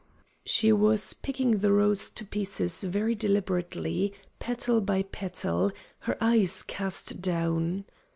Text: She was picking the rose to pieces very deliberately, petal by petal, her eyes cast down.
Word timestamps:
She 0.47 0.71
was 0.71 1.13
picking 1.13 1.59
the 1.59 1.71
rose 1.71 2.09
to 2.09 2.25
pieces 2.25 2.83
very 2.83 3.13
deliberately, 3.13 4.13
petal 4.39 4.81
by 4.81 5.03
petal, 5.03 5.71
her 5.99 6.17
eyes 6.19 6.63
cast 6.63 7.21
down. 7.21 7.85